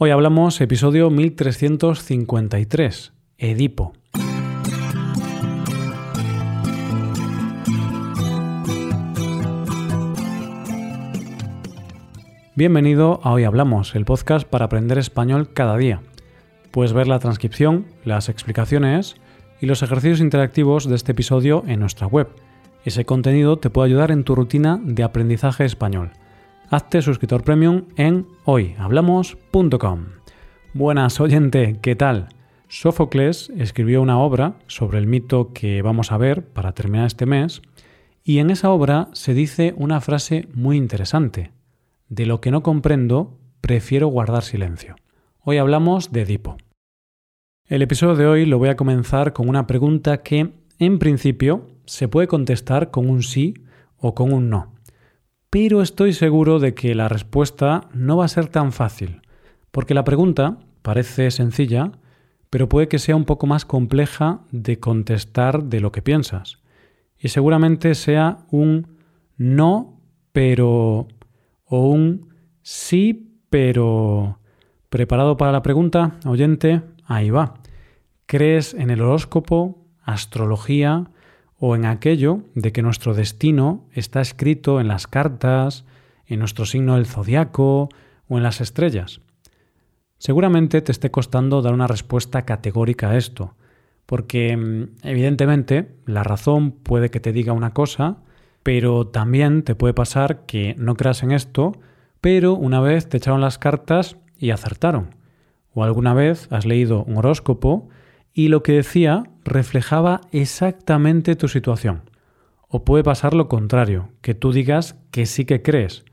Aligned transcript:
Hoy 0.00 0.10
hablamos 0.10 0.60
episodio 0.60 1.10
1353, 1.10 3.12
Edipo. 3.36 3.94
Bienvenido 12.54 13.18
a 13.24 13.32
Hoy 13.32 13.42
Hablamos, 13.42 13.96
el 13.96 14.04
podcast 14.04 14.46
para 14.46 14.66
aprender 14.66 14.98
español 14.98 15.52
cada 15.52 15.76
día. 15.76 16.00
Puedes 16.70 16.92
ver 16.92 17.08
la 17.08 17.18
transcripción, 17.18 17.86
las 18.04 18.28
explicaciones 18.28 19.16
y 19.60 19.66
los 19.66 19.82
ejercicios 19.82 20.20
interactivos 20.20 20.88
de 20.88 20.94
este 20.94 21.10
episodio 21.10 21.64
en 21.66 21.80
nuestra 21.80 22.06
web. 22.06 22.28
Ese 22.84 23.04
contenido 23.04 23.56
te 23.56 23.68
puede 23.68 23.88
ayudar 23.88 24.12
en 24.12 24.22
tu 24.22 24.36
rutina 24.36 24.78
de 24.80 25.02
aprendizaje 25.02 25.64
español. 25.64 26.12
Hazte 26.70 27.00
suscriptor 27.00 27.44
premium 27.44 27.84
en 27.96 28.26
hoyhablamos.com. 28.44 30.04
Buenas 30.74 31.18
oyente, 31.18 31.78
¿qué 31.80 31.96
tal? 31.96 32.28
Sófocles 32.68 33.50
escribió 33.56 34.02
una 34.02 34.18
obra 34.18 34.58
sobre 34.66 34.98
el 34.98 35.06
mito 35.06 35.54
que 35.54 35.80
vamos 35.80 36.12
a 36.12 36.18
ver 36.18 36.44
para 36.44 36.72
terminar 36.72 37.06
este 37.06 37.24
mes 37.24 37.62
y 38.22 38.40
en 38.40 38.50
esa 38.50 38.68
obra 38.68 39.08
se 39.14 39.32
dice 39.32 39.72
una 39.78 40.02
frase 40.02 40.46
muy 40.52 40.76
interesante. 40.76 41.52
De 42.10 42.26
lo 42.26 42.42
que 42.42 42.50
no 42.50 42.62
comprendo, 42.62 43.38
prefiero 43.62 44.08
guardar 44.08 44.42
silencio. 44.42 44.96
Hoy 45.40 45.56
hablamos 45.56 46.12
de 46.12 46.20
Edipo. 46.20 46.58
El 47.64 47.80
episodio 47.80 48.14
de 48.14 48.26
hoy 48.26 48.44
lo 48.44 48.58
voy 48.58 48.68
a 48.68 48.76
comenzar 48.76 49.32
con 49.32 49.48
una 49.48 49.66
pregunta 49.66 50.22
que, 50.22 50.52
en 50.78 50.98
principio, 50.98 51.66
se 51.86 52.08
puede 52.08 52.28
contestar 52.28 52.90
con 52.90 53.08
un 53.08 53.22
sí 53.22 53.54
o 53.96 54.14
con 54.14 54.34
un 54.34 54.50
no 54.50 54.77
pero 55.50 55.82
estoy 55.82 56.12
seguro 56.12 56.58
de 56.58 56.74
que 56.74 56.94
la 56.94 57.08
respuesta 57.08 57.88
no 57.94 58.16
va 58.18 58.26
a 58.26 58.28
ser 58.28 58.48
tan 58.48 58.72
fácil, 58.72 59.22
porque 59.70 59.94
la 59.94 60.04
pregunta 60.04 60.58
parece 60.82 61.30
sencilla, 61.30 61.92
pero 62.50 62.68
puede 62.68 62.88
que 62.88 62.98
sea 62.98 63.16
un 63.16 63.24
poco 63.24 63.46
más 63.46 63.64
compleja 63.64 64.40
de 64.50 64.78
contestar 64.78 65.64
de 65.64 65.80
lo 65.80 65.92
que 65.92 66.02
piensas. 66.02 66.58
Y 67.18 67.28
seguramente 67.28 67.94
sea 67.94 68.38
un 68.50 68.98
no, 69.36 70.00
pero 70.32 71.08
o 71.64 71.88
un 71.88 72.28
sí, 72.62 73.40
pero... 73.50 74.38
¿Preparado 74.88 75.36
para 75.36 75.52
la 75.52 75.62
pregunta, 75.62 76.18
oyente? 76.24 76.80
Ahí 77.04 77.28
va. 77.28 77.54
¿Crees 78.24 78.72
en 78.72 78.88
el 78.88 79.02
horóscopo, 79.02 79.84
astrología, 80.02 81.10
o 81.58 81.74
en 81.74 81.84
aquello 81.84 82.42
de 82.54 82.72
que 82.72 82.82
nuestro 82.82 83.14
destino 83.14 83.84
está 83.92 84.20
escrito 84.20 84.80
en 84.80 84.88
las 84.88 85.06
cartas, 85.06 85.84
en 86.26 86.38
nuestro 86.38 86.66
signo 86.66 86.96
del 86.96 87.06
zodiaco 87.06 87.88
o 88.28 88.36
en 88.36 88.42
las 88.42 88.60
estrellas. 88.60 89.20
Seguramente 90.18 90.82
te 90.82 90.92
esté 90.92 91.10
costando 91.10 91.62
dar 91.62 91.74
una 91.74 91.86
respuesta 91.86 92.44
categórica 92.44 93.10
a 93.10 93.16
esto, 93.16 93.54
porque 94.06 94.56
mm, 94.56 95.06
evidentemente 95.06 95.96
la 96.06 96.24
razón 96.24 96.72
puede 96.72 97.10
que 97.10 97.20
te 97.20 97.32
diga 97.32 97.52
una 97.52 97.72
cosa, 97.72 98.18
pero 98.62 99.06
también 99.06 99.62
te 99.62 99.74
puede 99.74 99.94
pasar 99.94 100.44
que 100.46 100.74
no 100.78 100.96
creas 100.96 101.22
en 101.22 101.30
esto, 101.30 101.72
pero 102.20 102.54
una 102.54 102.80
vez 102.80 103.08
te 103.08 103.16
echaron 103.16 103.40
las 103.40 103.58
cartas 103.58 104.16
y 104.36 104.50
acertaron. 104.50 105.14
O 105.72 105.84
alguna 105.84 106.14
vez 106.14 106.48
has 106.50 106.66
leído 106.66 107.04
un 107.04 107.16
horóscopo 107.18 107.88
y 108.32 108.48
lo 108.48 108.62
que 108.62 108.72
decía 108.72 109.24
reflejaba 109.48 110.20
exactamente 110.32 111.36
tu 111.36 111.48
situación. 111.48 112.10
O 112.68 112.84
puede 112.84 113.02
pasar 113.02 113.34
lo 113.34 113.48
contrario, 113.48 114.10
que 114.20 114.34
tú 114.34 114.52
digas 114.52 114.96
que 115.10 115.26
sí 115.26 115.44
que 115.44 115.62
crees, 115.62 116.04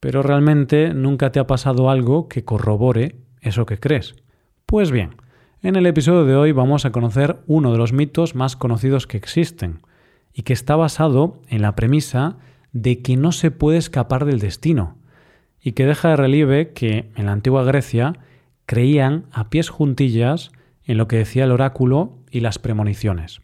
pero 0.00 0.22
realmente 0.22 0.92
nunca 0.94 1.32
te 1.32 1.40
ha 1.40 1.46
pasado 1.46 1.90
algo 1.90 2.28
que 2.28 2.44
corrobore 2.44 3.16
eso 3.40 3.66
que 3.66 3.78
crees. 3.78 4.14
Pues 4.66 4.90
bien, 4.90 5.16
en 5.62 5.76
el 5.76 5.86
episodio 5.86 6.24
de 6.24 6.36
hoy 6.36 6.52
vamos 6.52 6.84
a 6.84 6.92
conocer 6.92 7.38
uno 7.46 7.72
de 7.72 7.78
los 7.78 7.92
mitos 7.92 8.34
más 8.34 8.54
conocidos 8.54 9.06
que 9.06 9.16
existen, 9.16 9.80
y 10.32 10.42
que 10.42 10.52
está 10.52 10.76
basado 10.76 11.40
en 11.48 11.62
la 11.62 11.74
premisa 11.74 12.36
de 12.72 13.02
que 13.02 13.16
no 13.16 13.32
se 13.32 13.50
puede 13.50 13.78
escapar 13.78 14.24
del 14.24 14.38
destino, 14.38 14.98
y 15.60 15.72
que 15.72 15.86
deja 15.86 16.10
de 16.10 16.16
relieve 16.16 16.72
que 16.72 17.10
en 17.16 17.26
la 17.26 17.32
antigua 17.32 17.64
Grecia 17.64 18.12
creían 18.66 19.24
a 19.32 19.50
pies 19.50 19.68
juntillas 19.68 20.52
en 20.84 20.98
lo 20.98 21.08
que 21.08 21.16
decía 21.16 21.44
el 21.44 21.50
oráculo 21.50 22.17
y 22.30 22.40
las 22.40 22.58
premoniciones. 22.58 23.40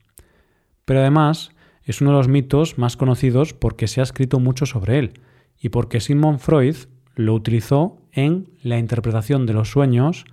Pero 0.85 1.01
además 1.01 1.51
es 1.85 2.01
uno 2.01 2.11
de 2.11 2.17
los 2.17 2.29
mitos 2.29 2.79
más 2.79 2.97
conocidos 2.97 3.53
porque 3.53 3.89
se 3.89 4.01
ha 4.01 4.05
escrito 4.05 4.41
mucho 4.41 4.67
sobre 4.67 4.99
él 4.99 5.21
y 5.61 5.69
porque 5.69 6.01
Sigmund 6.01 6.39
Freud 6.39 6.77
lo 7.15 7.35
utilizó 7.35 7.99
en 8.13 8.49
la 8.63 8.79
interpretación 8.79 9.47
de 9.47 9.53
los 9.53 9.71
sueños 9.71 10.25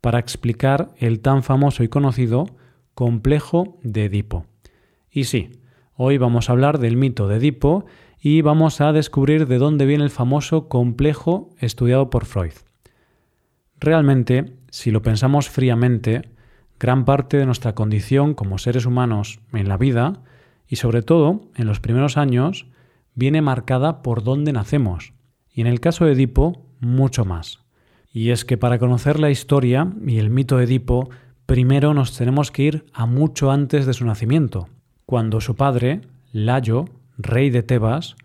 para 0.00 0.18
explicar 0.18 0.90
el 0.98 1.20
tan 1.20 1.42
famoso 1.42 1.82
y 1.82 1.88
conocido 1.88 2.46
complejo 2.94 3.78
de 3.82 4.06
Edipo. 4.06 4.46
Y 5.10 5.24
sí, 5.24 5.50
hoy 5.94 6.18
vamos 6.18 6.48
a 6.48 6.52
hablar 6.52 6.78
del 6.78 6.96
mito 6.96 7.28
de 7.28 7.36
Edipo 7.36 7.86
y 8.20 8.40
vamos 8.42 8.80
a 8.80 8.92
descubrir 8.92 9.46
de 9.46 9.58
dónde 9.58 9.86
viene 9.86 10.04
el 10.04 10.10
famoso 10.10 10.68
complejo 10.68 11.50
estudiado 11.58 12.10
por 12.10 12.24
Freud. 12.24 12.52
Realmente, 13.78 14.54
si 14.70 14.90
lo 14.90 15.02
pensamos 15.02 15.48
fríamente, 15.48 16.30
gran 16.82 17.04
parte 17.04 17.36
de 17.36 17.46
nuestra 17.46 17.76
condición 17.76 18.34
como 18.34 18.58
seres 18.58 18.86
humanos 18.86 19.38
en 19.52 19.68
la 19.68 19.76
vida 19.76 20.14
y 20.66 20.76
sobre 20.76 21.02
todo 21.02 21.42
en 21.54 21.68
los 21.68 21.78
primeros 21.78 22.16
años 22.16 22.66
viene 23.14 23.40
marcada 23.40 24.02
por 24.02 24.24
dónde 24.24 24.52
nacemos 24.52 25.12
y 25.54 25.60
en 25.60 25.68
el 25.68 25.78
caso 25.78 26.04
de 26.04 26.14
Edipo 26.14 26.66
mucho 26.80 27.24
más. 27.24 27.60
Y 28.12 28.30
es 28.30 28.44
que 28.44 28.58
para 28.58 28.80
conocer 28.80 29.20
la 29.20 29.30
historia 29.30 29.92
y 30.04 30.18
el 30.18 30.30
mito 30.30 30.56
de 30.56 30.64
Edipo 30.64 31.08
primero 31.46 31.94
nos 31.94 32.18
tenemos 32.18 32.50
que 32.50 32.64
ir 32.64 32.84
a 32.92 33.06
mucho 33.06 33.52
antes 33.52 33.86
de 33.86 33.94
su 33.94 34.04
nacimiento, 34.04 34.68
cuando 35.06 35.40
su 35.40 35.54
padre, 35.54 36.00
Layo, 36.32 36.86
rey 37.16 37.50
de 37.50 37.62
Tebas, 37.62 38.16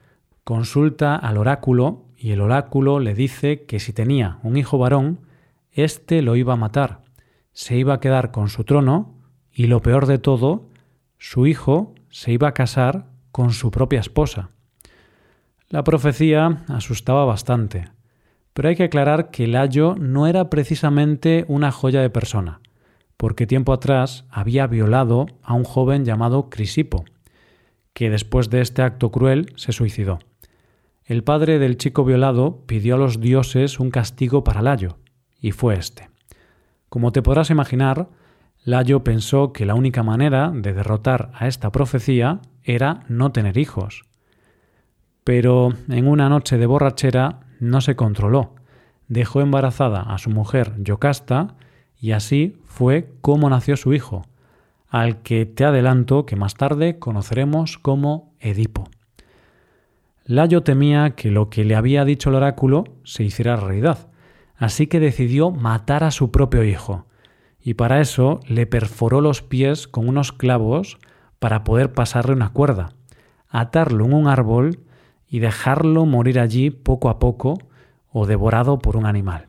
consulta 0.44 1.16
al 1.16 1.38
oráculo 1.38 2.06
y 2.18 2.32
el 2.32 2.42
oráculo 2.42 3.00
le 3.02 3.14
dice 3.14 3.66
que 3.66 3.80
si 3.80 3.94
tenía 3.94 4.40
un 4.42 4.58
hijo 4.58 4.80
varón, 4.80 5.20
éste 5.72 6.24
lo 6.24 6.36
iba 6.36 6.54
a 6.54 6.58
matar 6.58 7.06
se 7.58 7.76
iba 7.76 7.96
a 7.96 8.00
quedar 8.00 8.30
con 8.30 8.50
su 8.50 8.66
trono 8.66 9.16
y 9.52 9.66
lo 9.66 9.82
peor 9.82 10.06
de 10.06 10.20
todo, 10.20 10.70
su 11.18 11.48
hijo 11.48 11.96
se 12.12 12.32
iba 12.32 12.50
a 12.50 12.54
casar 12.54 13.08
con 13.32 13.52
su 13.52 13.72
propia 13.72 14.00
esposa. 14.00 14.52
La 15.68 15.84
profecía 15.84 16.64
asustaba 16.68 17.26
bastante, 17.26 17.90
pero 18.54 18.70
hay 18.70 18.76
que 18.76 18.84
aclarar 18.84 19.32
que 19.32 19.48
Layo 19.48 19.96
no 19.96 20.28
era 20.28 20.52
precisamente 20.52 21.46
una 21.48 21.72
joya 21.72 22.00
de 22.00 22.12
persona, 22.12 22.62
porque 23.18 23.48
tiempo 23.48 23.74
atrás 23.74 24.26
había 24.30 24.68
violado 24.68 25.26
a 25.42 25.56
un 25.56 25.64
joven 25.64 26.06
llamado 26.06 26.52
Crisipo, 26.52 27.06
que 27.94 28.12
después 28.12 28.52
de 28.52 28.62
este 28.62 28.84
acto 28.84 29.10
cruel 29.10 29.52
se 29.56 29.72
suicidó. 29.72 30.20
El 31.06 31.24
padre 31.24 31.58
del 31.58 31.78
chico 31.78 32.06
violado 32.06 32.62
pidió 32.68 32.94
a 32.94 33.00
los 33.00 33.20
dioses 33.20 33.80
un 33.80 33.90
castigo 33.90 34.44
para 34.44 34.62
Layo, 34.62 35.00
y 35.42 35.54
fue 35.54 35.74
este. 35.74 36.16
Como 36.90 37.12
te 37.12 37.22
podrás 37.22 37.50
imaginar, 37.50 38.08
Layo 38.64 39.04
pensó 39.04 39.54
que 39.54 39.66
la 39.66 39.76
única 39.76 40.04
manera 40.04 40.52
de 40.54 40.74
derrotar 40.74 41.32
a 41.34 41.48
esta 41.48 41.72
profecía 41.72 42.42
era 42.64 43.04
no 43.08 43.32
tener 43.32 43.58
hijos. 43.58 44.06
Pero 45.24 45.74
en 45.90 46.08
una 46.08 46.30
noche 46.30 46.58
de 46.58 46.66
borrachera 46.66 47.42
no 47.60 47.82
se 47.82 47.96
controló, 47.96 48.56
dejó 49.08 49.42
embarazada 49.42 50.02
a 50.02 50.18
su 50.18 50.30
mujer 50.30 50.74
Yocasta 50.78 51.56
y 52.00 52.12
así 52.12 52.58
fue 52.66 53.14
como 53.22 53.50
nació 53.50 53.78
su 53.78 53.94
hijo, 53.94 54.26
al 54.90 55.22
que 55.22 55.46
te 55.46 55.66
adelanto 55.66 56.26
que 56.26 56.36
más 56.36 56.56
tarde 56.56 57.00
conoceremos 57.00 57.78
como 57.78 58.34
Edipo. 58.40 58.90
Layo 60.26 60.62
temía 60.62 61.12
que 61.12 61.32
lo 61.32 61.50
que 61.50 61.64
le 61.64 61.76
había 61.76 62.04
dicho 62.04 62.30
el 62.30 62.36
oráculo 62.36 62.84
se 63.04 63.24
hiciera 63.24 63.56
realidad, 63.56 64.10
así 64.58 64.88
que 64.88 65.00
decidió 65.00 65.52
matar 65.52 66.04
a 66.04 66.12
su 66.12 66.32
propio 66.32 66.64
hijo, 66.64 67.06
y 67.62 67.76
para 67.76 68.02
eso 68.02 68.40
le 68.48 68.66
perforó 68.66 69.22
los 69.22 69.42
pies 69.42 69.88
con 69.88 70.08
unos 70.08 70.32
clavos 70.32 70.98
para 71.40 71.64
poder 71.64 71.94
pasarle 71.94 72.34
una 72.34 72.50
cuerda, 72.50 72.94
atarlo 73.50 74.06
en 74.06 74.14
un 74.14 74.28
árbol 74.28 74.80
y 75.30 75.40
dejarlo 75.40 76.06
morir 76.06 76.40
allí 76.40 76.70
poco 76.70 77.10
a 77.10 77.20
poco 77.20 77.58
o 78.12 78.26
devorado 78.26 78.80
por 78.80 78.98
un 78.98 79.06
animal. 79.06 79.48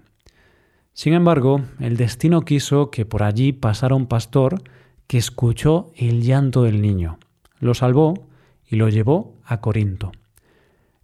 Sin 0.93 1.15
embargo, 1.15 1.63
el 1.79 1.97
destino 1.97 2.43
quiso 2.43 2.91
que 2.91 3.07
por 3.07 3.23
allí 3.23 3.53
pasara 3.53 3.95
un 3.95 4.07
pastor 4.07 4.63
que 5.07 5.17
escuchó 5.17 5.93
el 5.97 6.23
llanto 6.23 6.65
del 6.65 6.83
niño, 6.83 7.19
lo 7.61 7.75
salvó 7.75 8.27
y 8.67 8.77
lo 8.77 8.89
llevó 8.89 9.35
a 9.45 9.61
Corinto. 9.61 10.13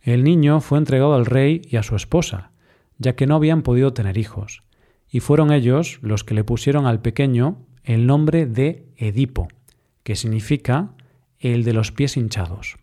El 0.03 0.25
niño 0.25 0.61
fue 0.61 0.79
entregado 0.79 1.15
al 1.15 1.25
rey 1.25 1.63
y 1.71 1.77
a 1.77 1.83
su 1.83 1.97
esposa, 1.97 2.51
ya 2.99 3.17
que 3.17 3.27
no 3.27 3.37
habían 3.37 3.63
podido 3.63 3.93
tener 3.93 4.19
hijos, 4.19 4.63
y 5.09 5.21
fueron 5.21 5.53
ellos 5.53 5.99
los 6.03 6.25
que 6.25 6.35
le 6.35 6.45
pusieron 6.45 6.87
al 6.87 7.01
pequeño 7.01 7.59
el 7.83 8.07
nombre 8.07 8.47
de 8.47 8.87
Edipo, 8.97 9.49
que 10.03 10.17
significa 10.17 10.95
el 11.39 11.65
de 11.65 11.73
los 11.73 11.93
pies 11.93 12.17
hinchados. 12.17 12.77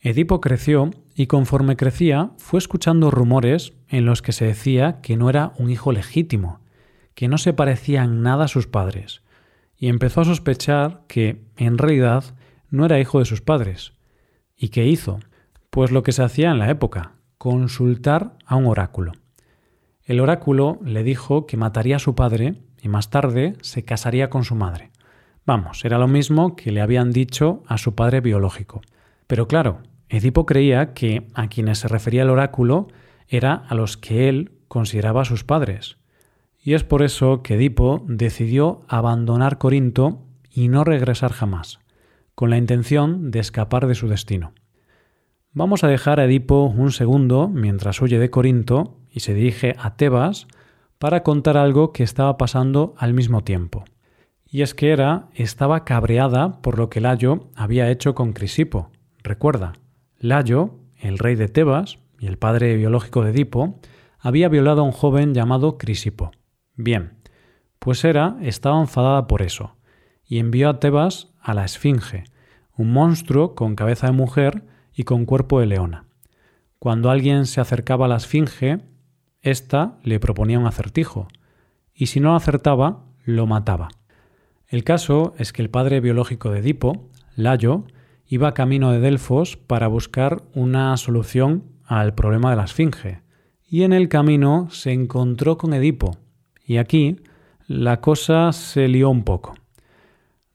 Edipo 0.00 0.40
creció 0.40 0.90
y 1.14 1.26
conforme 1.26 1.76
crecía 1.76 2.30
fue 2.38 2.58
escuchando 2.58 3.10
rumores 3.10 3.72
en 3.88 4.04
los 4.04 4.22
que 4.22 4.32
se 4.32 4.44
decía 4.44 5.00
que 5.02 5.16
no 5.16 5.28
era 5.28 5.52
un 5.58 5.70
hijo 5.70 5.90
legítimo, 5.90 6.60
que 7.14 7.26
no 7.26 7.36
se 7.36 7.52
parecía 7.52 8.04
en 8.04 8.22
nada 8.22 8.44
a 8.44 8.48
sus 8.48 8.68
padres, 8.68 9.22
y 9.76 9.88
empezó 9.88 10.20
a 10.20 10.26
sospechar 10.26 11.02
que, 11.08 11.42
en 11.56 11.78
realidad, 11.78 12.36
no 12.70 12.84
era 12.84 13.00
hijo 13.00 13.18
de 13.18 13.24
sus 13.24 13.40
padres. 13.40 13.92
¿Y 14.56 14.68
qué 14.68 14.86
hizo? 14.86 15.18
Pues 15.70 15.90
lo 15.90 16.02
que 16.02 16.12
se 16.12 16.22
hacía 16.22 16.50
en 16.50 16.58
la 16.58 16.70
época, 16.70 17.14
consultar 17.38 18.34
a 18.44 18.56
un 18.56 18.66
oráculo. 18.66 19.12
El 20.04 20.20
oráculo 20.20 20.78
le 20.84 21.02
dijo 21.02 21.46
que 21.46 21.56
mataría 21.56 21.96
a 21.96 22.00
su 22.00 22.14
padre 22.14 22.54
y 22.82 22.88
más 22.88 23.10
tarde 23.10 23.56
se 23.62 23.84
casaría 23.84 24.30
con 24.30 24.44
su 24.44 24.54
madre. 24.54 24.90
Vamos, 25.46 25.84
era 25.84 25.98
lo 25.98 26.08
mismo 26.08 26.56
que 26.56 26.72
le 26.72 26.80
habían 26.80 27.10
dicho 27.10 27.62
a 27.66 27.78
su 27.78 27.94
padre 27.94 28.20
biológico. 28.20 28.82
Pero 29.26 29.48
claro, 29.48 29.80
Edipo 30.08 30.46
creía 30.46 30.94
que 30.94 31.26
a 31.34 31.48
quienes 31.48 31.78
se 31.78 31.88
refería 31.88 32.22
el 32.22 32.30
oráculo 32.30 32.88
era 33.28 33.54
a 33.54 33.74
los 33.74 33.96
que 33.96 34.28
él 34.28 34.52
consideraba 34.68 35.24
sus 35.24 35.44
padres. 35.44 35.98
Y 36.62 36.74
es 36.74 36.84
por 36.84 37.02
eso 37.02 37.42
que 37.42 37.54
Edipo 37.54 38.04
decidió 38.08 38.82
abandonar 38.88 39.58
Corinto 39.58 40.24
y 40.50 40.68
no 40.68 40.84
regresar 40.84 41.32
jamás, 41.32 41.78
con 42.34 42.50
la 42.50 42.56
intención 42.58 43.30
de 43.30 43.38
escapar 43.38 43.86
de 43.86 43.94
su 43.94 44.08
destino. 44.08 44.52
Vamos 45.58 45.82
a 45.82 45.88
dejar 45.88 46.20
a 46.20 46.26
Edipo 46.26 46.66
un 46.66 46.92
segundo 46.92 47.48
mientras 47.48 48.00
huye 48.00 48.20
de 48.20 48.30
Corinto 48.30 49.00
y 49.10 49.18
se 49.18 49.34
dirige 49.34 49.74
a 49.76 49.96
Tebas 49.96 50.46
para 51.00 51.24
contar 51.24 51.56
algo 51.56 51.92
que 51.92 52.04
estaba 52.04 52.38
pasando 52.38 52.94
al 52.96 53.12
mismo 53.12 53.42
tiempo. 53.42 53.84
Y 54.46 54.62
es 54.62 54.72
que 54.72 54.92
Hera 54.92 55.26
estaba 55.34 55.84
cabreada 55.84 56.62
por 56.62 56.78
lo 56.78 56.88
que 56.88 57.00
Layo 57.00 57.48
había 57.56 57.90
hecho 57.90 58.14
con 58.14 58.34
Crisipo. 58.34 58.92
Recuerda, 59.24 59.72
Layo, 60.20 60.76
el 60.96 61.18
rey 61.18 61.34
de 61.34 61.48
Tebas 61.48 61.98
y 62.20 62.28
el 62.28 62.38
padre 62.38 62.76
biológico 62.76 63.24
de 63.24 63.32
Edipo, 63.32 63.80
había 64.20 64.48
violado 64.48 64.82
a 64.82 64.84
un 64.84 64.92
joven 64.92 65.34
llamado 65.34 65.76
Crisipo. 65.76 66.30
Bien, 66.76 67.14
pues 67.80 68.04
Hera 68.04 68.36
estaba 68.42 68.80
enfadada 68.80 69.26
por 69.26 69.42
eso, 69.42 69.74
y 70.24 70.38
envió 70.38 70.70
a 70.70 70.78
Tebas 70.78 71.34
a 71.40 71.52
la 71.52 71.64
Esfinge, 71.64 72.26
un 72.76 72.92
monstruo 72.92 73.56
con 73.56 73.74
cabeza 73.74 74.06
de 74.06 74.12
mujer 74.12 74.62
y 74.98 75.04
con 75.04 75.26
cuerpo 75.26 75.60
de 75.60 75.66
leona. 75.66 76.06
Cuando 76.80 77.08
alguien 77.10 77.46
se 77.46 77.60
acercaba 77.60 78.06
a 78.06 78.08
la 78.08 78.16
Esfinge, 78.16 78.80
ésta 79.42 79.96
le 80.02 80.18
proponía 80.18 80.58
un 80.58 80.66
acertijo, 80.66 81.28
y 81.94 82.06
si 82.06 82.18
no 82.18 82.30
lo 82.30 82.34
acertaba, 82.34 83.04
lo 83.24 83.46
mataba. 83.46 83.90
El 84.66 84.82
caso 84.82 85.34
es 85.38 85.52
que 85.52 85.62
el 85.62 85.70
padre 85.70 86.00
biológico 86.00 86.50
de 86.50 86.58
Edipo, 86.58 87.08
Layo, 87.36 87.84
iba 88.26 88.54
camino 88.54 88.90
de 88.90 88.98
Delfos 88.98 89.56
para 89.56 89.86
buscar 89.86 90.42
una 90.52 90.96
solución 90.96 91.62
al 91.84 92.14
problema 92.14 92.50
de 92.50 92.56
la 92.56 92.64
Esfinge, 92.64 93.22
y 93.68 93.84
en 93.84 93.92
el 93.92 94.08
camino 94.08 94.66
se 94.72 94.90
encontró 94.90 95.58
con 95.58 95.74
Edipo, 95.74 96.16
y 96.66 96.78
aquí 96.78 97.20
la 97.68 98.00
cosa 98.00 98.52
se 98.52 98.88
lió 98.88 99.10
un 99.10 99.22
poco. 99.22 99.54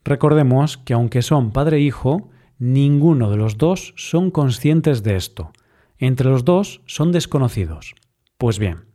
Recordemos 0.04 0.76
que 0.78 0.94
aunque 0.94 1.22
son 1.22 1.52
padre 1.52 1.78
e 1.78 1.82
hijo, 1.82 2.30
ninguno 2.64 3.30
de 3.30 3.36
los 3.36 3.58
dos 3.58 3.94
son 3.98 4.32
conscientes 4.32 5.04
de 5.04 5.18
esto. 5.18 5.52
Entre 5.98 6.30
los 6.30 6.46
dos 6.46 6.82
son 6.86 7.12
desconocidos. 7.12 7.94
Pues 8.38 8.58
bien, 8.58 8.86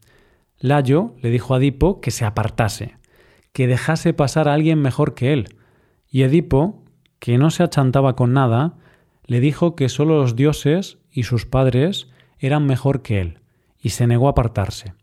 Layo 0.59 1.15
le 1.21 1.29
dijo 1.29 1.55
a 1.55 1.59
Edipo 1.59 2.01
que 2.01 2.11
se 2.11 2.25
apartase, 2.25 2.97
que 3.53 3.67
dejase 3.67 4.15
pasar 4.15 4.49
a 4.49 4.55
alguien 4.55 4.81
mejor 4.81 5.15
que 5.15 5.35
él, 5.35 5.57
y 6.11 6.23
Edipo 6.23 6.83
que 7.19 7.37
no 7.37 7.51
se 7.51 7.63
achantaba 7.63 8.17
con 8.17 8.33
nada, 8.33 8.79
le 9.27 9.39
dijo 9.39 9.77
que 9.77 9.91
sólo 9.91 10.19
los 10.19 10.35
dioses 10.35 10.97
y 11.13 11.25
sus 11.25 11.45
padres 11.45 12.09
eran 12.39 12.65
mejor 12.65 13.03
que 13.03 13.21
él, 13.21 13.41
y 13.79 13.91
se 13.91 14.07
negó 14.07 14.29
a 14.29 14.31
apartarse. 14.31 14.95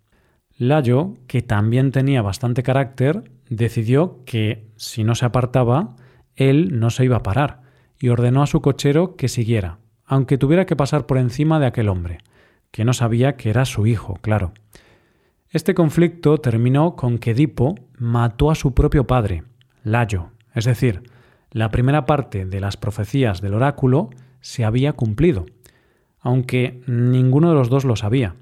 Layo, 0.57 1.17
que 1.27 1.43
también 1.43 1.91
tenía 1.91 2.23
bastante 2.23 2.63
carácter, 2.63 3.31
decidió 3.47 4.23
que, 4.25 4.71
si 4.75 5.03
no 5.03 5.13
se 5.13 5.25
apartaba, 5.25 5.95
él 6.35 6.79
no 6.79 6.89
se 6.89 7.05
iba 7.05 7.17
a 7.17 7.23
parar, 7.23 7.64
y 7.99 8.09
ordenó 8.09 8.43
a 8.43 8.47
su 8.47 8.61
cochero 8.61 9.15
que 9.15 9.27
siguiera, 9.27 9.79
aunque 10.05 10.37
tuviera 10.37 10.65
que 10.65 10.75
pasar 10.75 11.05
por 11.05 11.17
encima 11.17 11.59
de 11.59 11.65
aquel 11.65 11.89
hombre, 11.89 12.19
que 12.71 12.85
no 12.85 12.93
sabía 12.93 13.35
que 13.37 13.49
era 13.49 13.65
su 13.65 13.87
hijo, 13.87 14.15
claro. 14.21 14.53
Este 15.49 15.73
conflicto 15.73 16.37
terminó 16.39 16.95
con 16.95 17.17
que 17.17 17.31
Edipo 17.31 17.75
mató 17.97 18.51
a 18.51 18.55
su 18.55 18.73
propio 18.73 19.07
padre, 19.07 19.43
Layo, 19.83 20.31
es 20.53 20.65
decir, 20.65 21.03
la 21.51 21.71
primera 21.71 22.05
parte 22.05 22.45
de 22.45 22.59
las 22.59 22.75
profecías 22.75 23.41
del 23.41 23.53
oráculo 23.53 24.09
se 24.41 24.65
había 24.65 24.93
cumplido, 24.93 25.45
aunque 26.19 26.81
ninguno 26.87 27.49
de 27.49 27.55
los 27.55 27.69
dos 27.69 27.85
lo 27.85 27.95
sabía. 27.95 28.35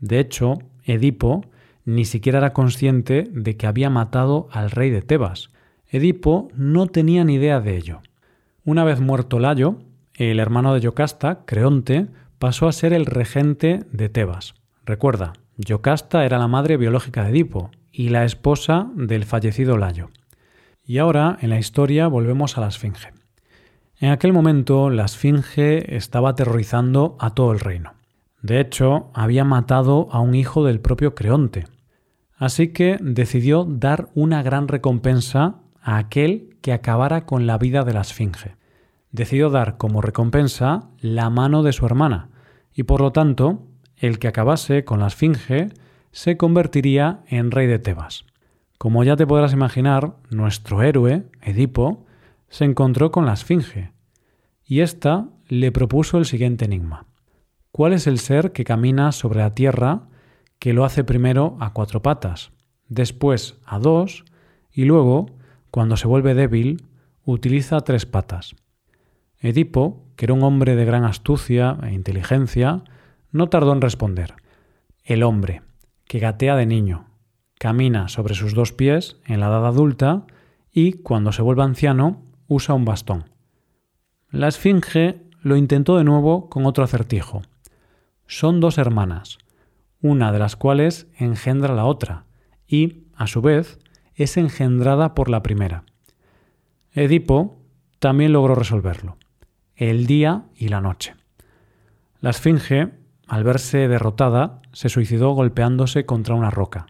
De 0.00 0.18
hecho, 0.18 0.58
Edipo 0.84 1.42
ni 1.84 2.04
siquiera 2.04 2.38
era 2.38 2.52
consciente 2.52 3.28
de 3.30 3.56
que 3.56 3.66
había 3.66 3.90
matado 3.90 4.48
al 4.50 4.70
rey 4.70 4.90
de 4.90 5.02
Tebas. 5.02 5.50
Edipo 5.88 6.48
no 6.54 6.86
tenía 6.86 7.24
ni 7.24 7.34
idea 7.34 7.60
de 7.60 7.76
ello. 7.76 8.00
Una 8.66 8.82
vez 8.84 8.98
muerto 8.98 9.38
Layo, 9.40 9.76
el 10.14 10.40
hermano 10.40 10.72
de 10.72 10.80
Yocasta, 10.80 11.44
Creonte, 11.44 12.06
pasó 12.38 12.66
a 12.66 12.72
ser 12.72 12.94
el 12.94 13.04
regente 13.04 13.84
de 13.92 14.08
Tebas. 14.08 14.54
Recuerda, 14.86 15.34
Yocasta 15.58 16.24
era 16.24 16.38
la 16.38 16.48
madre 16.48 16.78
biológica 16.78 17.24
de 17.24 17.30
Edipo 17.30 17.70
y 17.92 18.08
la 18.08 18.24
esposa 18.24 18.90
del 18.94 19.26
fallecido 19.26 19.76
Layo. 19.76 20.08
Y 20.82 20.96
ahora, 20.96 21.36
en 21.42 21.50
la 21.50 21.58
historia, 21.58 22.08
volvemos 22.08 22.56
a 22.56 22.62
la 22.62 22.68
Esfinge. 22.68 23.12
En 23.98 24.10
aquel 24.10 24.32
momento, 24.32 24.88
la 24.88 25.04
Esfinge 25.04 25.94
estaba 25.94 26.30
aterrorizando 26.30 27.18
a 27.20 27.34
todo 27.34 27.52
el 27.52 27.60
reino. 27.60 27.92
De 28.40 28.60
hecho, 28.60 29.10
había 29.12 29.44
matado 29.44 30.08
a 30.10 30.20
un 30.20 30.34
hijo 30.34 30.64
del 30.64 30.80
propio 30.80 31.14
Creonte. 31.14 31.66
Así 32.38 32.68
que 32.68 32.96
decidió 33.02 33.66
dar 33.68 34.08
una 34.14 34.42
gran 34.42 34.68
recompensa 34.68 35.56
a 35.84 35.98
aquel 35.98 36.56
que 36.62 36.72
acabara 36.72 37.26
con 37.26 37.46
la 37.46 37.58
vida 37.58 37.84
de 37.84 37.92
la 37.92 38.00
Esfinge. 38.00 38.56
Decidió 39.12 39.50
dar 39.50 39.76
como 39.76 40.00
recompensa 40.00 40.88
la 40.98 41.28
mano 41.28 41.62
de 41.62 41.74
su 41.74 41.84
hermana, 41.84 42.30
y 42.72 42.84
por 42.84 43.02
lo 43.02 43.12
tanto, 43.12 43.66
el 43.96 44.18
que 44.18 44.26
acabase 44.26 44.84
con 44.84 44.98
la 44.98 45.08
Esfinge 45.08 45.68
se 46.10 46.36
convertiría 46.38 47.20
en 47.28 47.50
rey 47.50 47.66
de 47.66 47.78
Tebas. 47.78 48.24
Como 48.78 49.04
ya 49.04 49.14
te 49.14 49.26
podrás 49.26 49.52
imaginar, 49.52 50.16
nuestro 50.30 50.82
héroe, 50.82 51.26
Edipo, 51.42 52.06
se 52.48 52.64
encontró 52.64 53.12
con 53.12 53.26
la 53.26 53.34
Esfinge, 53.34 53.92
y 54.64 54.80
ésta 54.80 55.28
le 55.48 55.70
propuso 55.70 56.16
el 56.16 56.24
siguiente 56.24 56.64
enigma. 56.64 57.06
¿Cuál 57.72 57.92
es 57.92 58.06
el 58.06 58.18
ser 58.18 58.52
que 58.52 58.64
camina 58.64 59.12
sobre 59.12 59.40
la 59.40 59.54
tierra 59.54 60.08
que 60.58 60.72
lo 60.72 60.86
hace 60.86 61.04
primero 61.04 61.58
a 61.60 61.74
cuatro 61.74 62.00
patas, 62.00 62.52
después 62.88 63.58
a 63.66 63.78
dos, 63.78 64.24
y 64.72 64.84
luego, 64.84 65.26
cuando 65.74 65.96
se 65.96 66.06
vuelve 66.06 66.34
débil, 66.34 66.84
utiliza 67.24 67.80
tres 67.80 68.06
patas? 68.06 68.54
Edipo, 69.40 70.04
que 70.14 70.26
era 70.26 70.32
un 70.32 70.44
hombre 70.44 70.76
de 70.76 70.84
gran 70.84 71.02
astucia 71.02 71.78
e 71.82 71.92
inteligencia, 71.92 72.84
no 73.32 73.48
tardó 73.48 73.72
en 73.72 73.80
responder. 73.80 74.34
El 75.02 75.24
hombre, 75.24 75.62
que 76.04 76.20
gatea 76.20 76.54
de 76.54 76.66
niño, 76.66 77.06
camina 77.58 78.06
sobre 78.06 78.36
sus 78.36 78.54
dos 78.54 78.72
pies 78.72 79.16
en 79.26 79.40
la 79.40 79.48
edad 79.48 79.66
adulta 79.66 80.28
y, 80.72 80.92
cuando 80.92 81.32
se 81.32 81.42
vuelve 81.42 81.64
anciano, 81.64 82.22
usa 82.46 82.76
un 82.76 82.84
bastón. 82.84 83.24
La 84.30 84.46
Esfinge 84.46 85.22
lo 85.42 85.56
intentó 85.56 85.96
de 85.96 86.04
nuevo 86.04 86.48
con 86.50 86.66
otro 86.66 86.84
acertijo. 86.84 87.42
Son 88.28 88.60
dos 88.60 88.78
hermanas, 88.78 89.38
una 90.00 90.30
de 90.30 90.38
las 90.38 90.54
cuales 90.54 91.08
engendra 91.18 91.74
la 91.74 91.84
otra 91.84 92.26
y, 92.64 93.08
a 93.16 93.26
su 93.26 93.42
vez, 93.42 93.80
es 94.14 94.36
engendrada 94.36 95.14
por 95.14 95.28
la 95.28 95.42
primera. 95.42 95.84
Edipo 96.92 97.58
también 97.98 98.32
logró 98.32 98.54
resolverlo, 98.54 99.16
el 99.76 100.06
día 100.06 100.44
y 100.54 100.68
la 100.68 100.80
noche. 100.80 101.14
La 102.20 102.30
Esfinge, 102.30 102.90
al 103.26 103.44
verse 103.44 103.88
derrotada, 103.88 104.60
se 104.72 104.88
suicidó 104.88 105.32
golpeándose 105.32 106.06
contra 106.06 106.34
una 106.34 106.50
roca. 106.50 106.86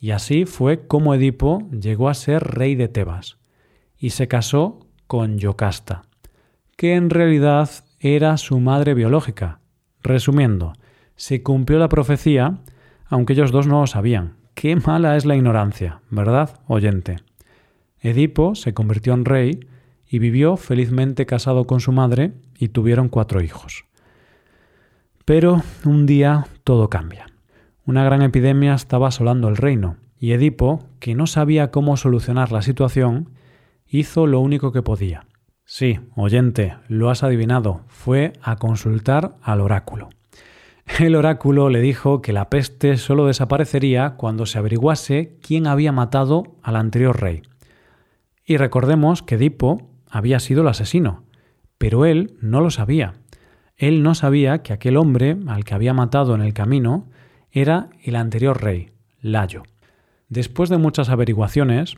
Y 0.00 0.12
así 0.12 0.44
fue 0.44 0.86
como 0.86 1.14
Edipo 1.14 1.68
llegó 1.70 2.08
a 2.08 2.14
ser 2.14 2.42
rey 2.42 2.74
de 2.74 2.88
Tebas 2.88 3.38
y 3.98 4.10
se 4.10 4.28
casó 4.28 4.80
con 5.06 5.38
Yocasta, 5.38 6.02
que 6.76 6.94
en 6.94 7.10
realidad 7.10 7.70
era 8.00 8.36
su 8.36 8.60
madre 8.60 8.94
biológica. 8.94 9.60
Resumiendo, 10.02 10.72
se 11.16 11.42
cumplió 11.42 11.78
la 11.78 11.88
profecía, 11.88 12.58
aunque 13.06 13.32
ellos 13.32 13.50
dos 13.50 13.66
no 13.66 13.80
lo 13.80 13.86
sabían. 13.86 14.37
Qué 14.60 14.74
mala 14.74 15.16
es 15.16 15.24
la 15.24 15.36
ignorancia, 15.36 16.00
¿verdad, 16.10 16.58
oyente? 16.66 17.18
Edipo 18.00 18.56
se 18.56 18.74
convirtió 18.74 19.14
en 19.14 19.24
rey 19.24 19.60
y 20.10 20.18
vivió 20.18 20.56
felizmente 20.56 21.26
casado 21.26 21.68
con 21.68 21.78
su 21.78 21.92
madre 21.92 22.32
y 22.58 22.70
tuvieron 22.70 23.08
cuatro 23.08 23.40
hijos. 23.40 23.84
Pero 25.24 25.62
un 25.84 26.06
día 26.06 26.48
todo 26.64 26.90
cambia. 26.90 27.26
Una 27.86 28.02
gran 28.02 28.20
epidemia 28.20 28.74
estaba 28.74 29.06
asolando 29.06 29.46
el 29.46 29.56
reino, 29.56 29.94
y 30.18 30.32
Edipo, 30.32 30.88
que 30.98 31.14
no 31.14 31.28
sabía 31.28 31.70
cómo 31.70 31.96
solucionar 31.96 32.50
la 32.50 32.62
situación, 32.62 33.30
hizo 33.86 34.26
lo 34.26 34.40
único 34.40 34.72
que 34.72 34.82
podía. 34.82 35.28
Sí, 35.66 36.00
oyente, 36.16 36.74
lo 36.88 37.10
has 37.10 37.22
adivinado, 37.22 37.82
fue 37.86 38.32
a 38.42 38.56
consultar 38.56 39.36
al 39.40 39.60
oráculo. 39.60 40.08
El 40.96 41.14
oráculo 41.14 41.68
le 41.68 41.80
dijo 41.80 42.22
que 42.22 42.32
la 42.32 42.50
peste 42.50 42.96
solo 42.96 43.26
desaparecería 43.26 44.16
cuando 44.16 44.46
se 44.46 44.58
averiguase 44.58 45.36
quién 45.42 45.66
había 45.66 45.92
matado 45.92 46.56
al 46.62 46.74
anterior 46.74 47.20
rey. 47.20 47.42
Y 48.44 48.56
recordemos 48.56 49.22
que 49.22 49.36
Edipo 49.36 49.90
había 50.10 50.40
sido 50.40 50.62
el 50.62 50.68
asesino, 50.68 51.22
pero 51.76 52.04
él 52.04 52.36
no 52.40 52.60
lo 52.60 52.70
sabía. 52.70 53.14
Él 53.76 54.02
no 54.02 54.16
sabía 54.16 54.62
que 54.62 54.72
aquel 54.72 54.96
hombre 54.96 55.36
al 55.46 55.64
que 55.64 55.74
había 55.74 55.94
matado 55.94 56.34
en 56.34 56.40
el 56.40 56.52
camino 56.52 57.08
era 57.52 57.90
el 58.02 58.16
anterior 58.16 58.60
rey, 58.60 58.90
Layo. 59.20 59.62
Después 60.28 60.68
de 60.68 60.78
muchas 60.78 61.10
averiguaciones, 61.10 61.94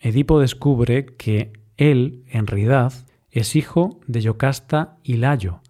Edipo 0.00 0.40
descubre 0.40 1.06
que 1.06 1.52
él, 1.76 2.24
en 2.28 2.48
realidad, 2.48 2.92
es 3.30 3.54
hijo 3.54 4.00
de 4.08 4.22
Yocasta 4.22 4.96
y 5.04 5.18
Layo, 5.18 5.60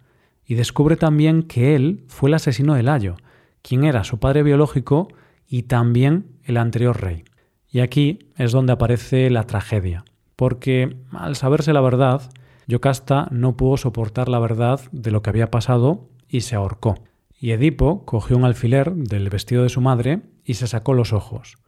y 0.51 0.55
descubre 0.55 0.97
también 0.97 1.43
que 1.43 1.77
él 1.77 2.03
fue 2.09 2.29
el 2.29 2.33
asesino 2.33 2.73
de 2.73 2.83
Layo, 2.83 3.15
quien 3.61 3.85
era 3.85 4.03
su 4.03 4.19
padre 4.19 4.43
biológico 4.43 5.07
y 5.47 5.63
también 5.63 6.25
el 6.43 6.57
anterior 6.57 7.01
rey. 7.01 7.23
Y 7.69 7.79
aquí 7.79 8.19
es 8.35 8.51
donde 8.51 8.73
aparece 8.73 9.29
la 9.29 9.45
tragedia, 9.45 10.03
porque 10.35 10.97
al 11.13 11.37
saberse 11.37 11.71
la 11.71 11.79
verdad, 11.79 12.33
Yocasta 12.67 13.29
no 13.31 13.55
pudo 13.55 13.77
soportar 13.77 14.27
la 14.27 14.39
verdad 14.39 14.81
de 14.91 15.11
lo 15.11 15.21
que 15.21 15.29
había 15.29 15.49
pasado 15.49 16.09
y 16.27 16.41
se 16.41 16.57
ahorcó. 16.57 16.95
Y 17.39 17.51
Edipo 17.51 18.03
cogió 18.03 18.35
un 18.35 18.43
alfiler 18.43 18.93
del 18.93 19.29
vestido 19.29 19.63
de 19.63 19.69
su 19.69 19.79
madre 19.79 20.19
y 20.43 20.55
se 20.55 20.67
sacó 20.67 20.93
los 20.93 21.13
ojos. 21.13 21.59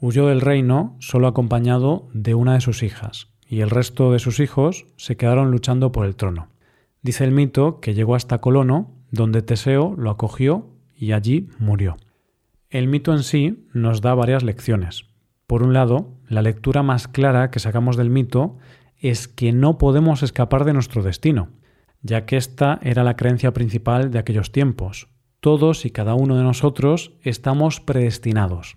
Huyó 0.00 0.26
del 0.26 0.40
reino 0.40 0.96
solo 0.98 1.28
acompañado 1.28 2.08
de 2.12 2.34
una 2.34 2.54
de 2.54 2.60
sus 2.60 2.82
hijas, 2.82 3.28
y 3.46 3.60
el 3.60 3.70
resto 3.70 4.10
de 4.10 4.18
sus 4.18 4.40
hijos 4.40 4.86
se 4.96 5.16
quedaron 5.16 5.52
luchando 5.52 5.92
por 5.92 6.06
el 6.06 6.16
trono. 6.16 6.51
Dice 7.02 7.24
el 7.24 7.32
mito 7.32 7.80
que 7.80 7.94
llegó 7.94 8.14
hasta 8.14 8.38
Colono, 8.38 8.94
donde 9.10 9.42
Teseo 9.42 9.94
lo 9.96 10.10
acogió 10.10 10.68
y 10.96 11.12
allí 11.12 11.48
murió. 11.58 11.96
El 12.70 12.86
mito 12.86 13.12
en 13.12 13.24
sí 13.24 13.66
nos 13.74 14.00
da 14.00 14.14
varias 14.14 14.44
lecciones. 14.44 15.06
Por 15.48 15.64
un 15.64 15.72
lado, 15.72 16.14
la 16.28 16.42
lectura 16.42 16.82
más 16.82 17.08
clara 17.08 17.50
que 17.50 17.58
sacamos 17.58 17.96
del 17.96 18.08
mito 18.08 18.56
es 18.98 19.26
que 19.26 19.52
no 19.52 19.78
podemos 19.78 20.22
escapar 20.22 20.64
de 20.64 20.72
nuestro 20.72 21.02
destino, 21.02 21.48
ya 22.02 22.24
que 22.24 22.36
esta 22.36 22.78
era 22.82 23.02
la 23.02 23.16
creencia 23.16 23.52
principal 23.52 24.12
de 24.12 24.20
aquellos 24.20 24.52
tiempos. 24.52 25.08
Todos 25.40 25.84
y 25.84 25.90
cada 25.90 26.14
uno 26.14 26.36
de 26.36 26.44
nosotros 26.44 27.12
estamos 27.22 27.80
predestinados. 27.80 28.76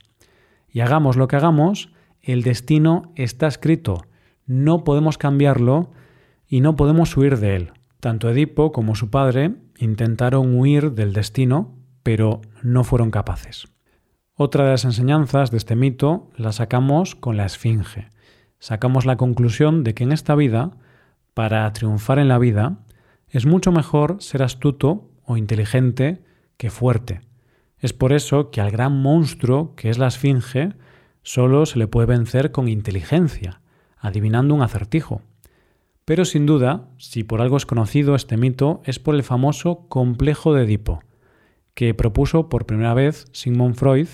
Y 0.67 0.79
hagamos 0.79 1.15
lo 1.15 1.27
que 1.27 1.35
hagamos, 1.35 1.93
el 2.23 2.41
destino 2.41 3.13
está 3.15 3.45
escrito, 3.45 4.07
no 4.47 4.83
podemos 4.83 5.19
cambiarlo 5.19 5.91
y 6.47 6.61
no 6.61 6.75
podemos 6.75 7.15
huir 7.15 7.37
de 7.37 7.55
él. 7.55 7.71
Tanto 8.05 8.29
Edipo 8.29 8.71
como 8.71 8.93
su 8.93 9.09
padre 9.09 9.55
intentaron 9.79 10.55
huir 10.59 10.91
del 10.91 11.11
destino, 11.11 11.73
pero 12.03 12.41
no 12.61 12.83
fueron 12.83 13.09
capaces. 13.09 13.67
Otra 14.35 14.63
de 14.63 14.69
las 14.69 14.85
enseñanzas 14.85 15.49
de 15.49 15.57
este 15.57 15.75
mito 15.75 16.29
la 16.37 16.51
sacamos 16.51 17.15
con 17.15 17.35
la 17.35 17.47
Esfinge 17.47 18.11
sacamos 18.59 19.07
la 19.07 19.17
conclusión 19.17 19.83
de 19.83 19.95
que 19.95 20.03
en 20.03 20.11
esta 20.11 20.35
vida, 20.35 20.77
para 21.33 21.73
triunfar 21.73 22.19
en 22.19 22.27
la 22.27 22.37
vida, 22.37 22.77
es 23.27 23.47
mucho 23.47 23.71
mejor 23.71 24.17
ser 24.19 24.43
astuto 24.43 25.09
o 25.23 25.35
inteligente 25.35 26.23
que 26.57 26.69
fuerte. 26.69 27.21
Es 27.79 27.93
por 27.93 28.13
eso 28.13 28.51
que 28.51 28.61
al 28.61 28.69
gran 28.69 29.01
monstruo 29.01 29.73
que 29.75 29.89
es 29.89 29.97
la 29.97 30.09
esfinge 30.09 30.73
solo 31.23 31.65
se 31.65 31.79
le 31.79 31.87
puede 31.87 32.05
vencer 32.05 32.51
con 32.51 32.67
inteligencia, 32.67 33.61
adivinando 33.97 34.53
un 34.53 34.61
acertijo. 34.61 35.23
Pero 36.05 36.23
sin 36.23 36.45
duda, 36.45 36.87
si 36.97 37.23
por 37.23 37.41
algo 37.41 37.57
es 37.57 37.65
conocido 37.65 38.13
este 38.13 38.37
mito, 38.37 38.81
es 38.85 38.99
por 38.99 39.15
el 39.15 39.23
famoso 39.23 39.87
complejo 39.89 40.53
de 40.53 40.63
Edipo, 40.63 41.01
que 41.73 41.95
propuso 41.95 42.47
por 42.47 42.67
primera 42.67 42.93
vez 42.93 43.25
Sigmund 43.31 43.75
Freud 43.75 44.07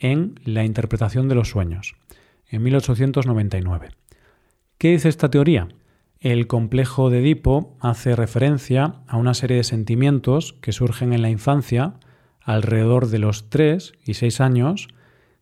en 0.00 0.34
La 0.44 0.64
interpretación 0.64 1.28
de 1.28 1.36
los 1.36 1.48
sueños 1.48 1.94
en 2.48 2.64
1899. 2.64 3.90
¿Qué 4.78 4.90
dice 4.90 5.08
esta 5.08 5.30
teoría? 5.30 5.68
El 6.18 6.48
complejo 6.48 7.08
de 7.08 7.20
Edipo 7.20 7.76
hace 7.80 8.16
referencia 8.16 8.96
a 9.06 9.16
una 9.16 9.34
serie 9.34 9.56
de 9.56 9.64
sentimientos 9.64 10.54
que 10.60 10.72
surgen 10.72 11.12
en 11.12 11.22
la 11.22 11.30
infancia 11.30 11.94
alrededor 12.40 13.08
de 13.08 13.20
los 13.20 13.48
3 13.48 13.94
y 14.04 14.14
6 14.14 14.40
años 14.40 14.88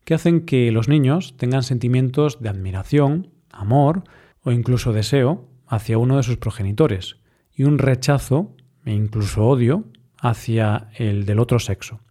que 0.05 0.13
hacen 0.13 0.45
que 0.45 0.71
los 0.71 0.87
niños 0.87 1.35
tengan 1.37 1.63
sentimientos 1.63 2.39
de 2.39 2.49
admiración, 2.49 3.31
amor 3.51 4.03
o 4.43 4.51
incluso 4.51 4.93
deseo 4.93 5.50
hacia 5.71 5.97
uno 5.97 6.17
de 6.17 6.23
sus 6.23 6.35
progenitores 6.35 7.15
y 7.55 7.63
un 7.63 7.79
rechazo 7.79 8.57
e 8.83 8.93
incluso 8.93 9.47
odio 9.47 9.85
hacia 10.19 10.89
el 10.95 11.25
del 11.25 11.39
otro 11.39 11.59
sexo. 11.59 12.01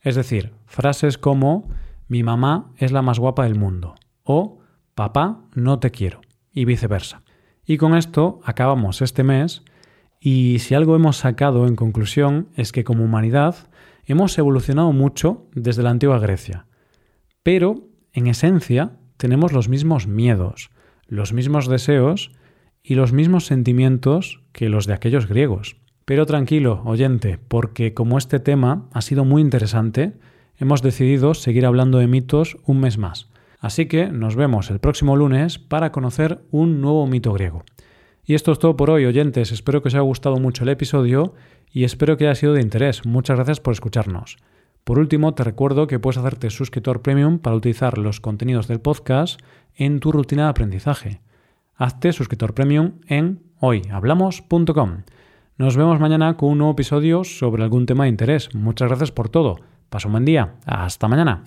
Es 0.00 0.16
decir, 0.16 0.54
frases 0.64 1.18
como 1.18 1.68
mi 2.08 2.22
mamá 2.22 2.72
es 2.78 2.90
la 2.90 3.02
más 3.02 3.18
guapa 3.18 3.44
del 3.44 3.54
mundo 3.54 3.96
o 4.24 4.60
papá, 4.94 5.44
no 5.54 5.78
te 5.78 5.90
quiero, 5.90 6.22
y 6.52 6.64
viceversa. 6.64 7.22
Y 7.66 7.76
con 7.76 7.94
esto 7.94 8.40
acabamos 8.44 9.02
este 9.02 9.24
mes 9.24 9.62
y 10.18 10.60
si 10.60 10.74
algo 10.74 10.96
hemos 10.96 11.18
sacado 11.18 11.66
en 11.66 11.76
conclusión 11.76 12.48
es 12.56 12.72
que 12.72 12.82
como 12.82 13.04
humanidad 13.04 13.68
hemos 14.06 14.38
evolucionado 14.38 14.92
mucho 14.92 15.50
desde 15.54 15.82
la 15.82 15.90
antigua 15.90 16.18
Grecia, 16.18 16.66
pero 17.42 17.88
en 18.14 18.26
esencia 18.26 18.96
tenemos 19.18 19.52
los 19.52 19.68
mismos 19.68 20.06
miedos, 20.06 20.70
los 21.06 21.34
mismos 21.34 21.68
deseos 21.68 22.32
y 22.82 22.94
los 22.94 23.12
mismos 23.12 23.46
sentimientos 23.46 24.40
que 24.52 24.68
los 24.68 24.86
de 24.86 24.94
aquellos 24.94 25.28
griegos. 25.28 25.76
Pero 26.04 26.26
tranquilo, 26.26 26.82
oyente, 26.84 27.38
porque 27.48 27.94
como 27.94 28.18
este 28.18 28.40
tema 28.40 28.88
ha 28.92 29.02
sido 29.02 29.24
muy 29.24 29.40
interesante, 29.40 30.14
hemos 30.58 30.82
decidido 30.82 31.34
seguir 31.34 31.64
hablando 31.64 31.98
de 31.98 32.08
mitos 32.08 32.56
un 32.66 32.80
mes 32.80 32.98
más. 32.98 33.28
Así 33.60 33.86
que 33.86 34.08
nos 34.08 34.34
vemos 34.34 34.70
el 34.70 34.80
próximo 34.80 35.16
lunes 35.16 35.58
para 35.58 35.92
conocer 35.92 36.40
un 36.50 36.80
nuevo 36.80 37.06
mito 37.06 37.32
griego. 37.32 37.64
Y 38.24 38.34
esto 38.34 38.52
es 38.52 38.58
todo 38.58 38.76
por 38.76 38.90
hoy, 38.90 39.04
oyentes. 39.04 39.52
Espero 39.52 39.82
que 39.82 39.88
os 39.88 39.94
haya 39.94 40.02
gustado 40.02 40.36
mucho 40.38 40.64
el 40.64 40.70
episodio 40.70 41.34
y 41.72 41.84
espero 41.84 42.16
que 42.16 42.26
haya 42.26 42.34
sido 42.34 42.54
de 42.54 42.62
interés. 42.62 43.06
Muchas 43.06 43.36
gracias 43.36 43.60
por 43.60 43.72
escucharnos. 43.72 44.38
Por 44.84 44.98
último, 44.98 45.34
te 45.34 45.44
recuerdo 45.44 45.86
que 45.86 46.00
puedes 46.00 46.18
hacerte 46.18 46.50
suscriptor 46.50 47.02
premium 47.02 47.38
para 47.38 47.54
utilizar 47.54 47.98
los 47.98 48.20
contenidos 48.20 48.66
del 48.66 48.80
podcast 48.80 49.40
en 49.76 50.00
tu 50.00 50.10
rutina 50.10 50.44
de 50.44 50.50
aprendizaje. 50.50 51.20
Hazte 51.82 52.12
suscriptor 52.12 52.54
premium 52.54 52.92
en 53.08 53.42
hoyhablamos.com. 53.58 55.02
Nos 55.56 55.76
vemos 55.76 55.98
mañana 55.98 56.36
con 56.36 56.50
un 56.50 56.58
nuevo 56.58 56.74
episodio 56.74 57.24
sobre 57.24 57.64
algún 57.64 57.86
tema 57.86 58.04
de 58.04 58.10
interés. 58.10 58.54
Muchas 58.54 58.86
gracias 58.86 59.10
por 59.10 59.28
todo. 59.28 59.56
Pasa 59.90 60.06
un 60.06 60.12
buen 60.12 60.24
día. 60.24 60.54
Hasta 60.64 61.08
mañana. 61.08 61.42